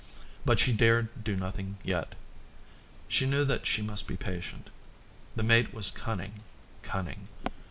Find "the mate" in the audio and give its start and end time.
5.35-5.75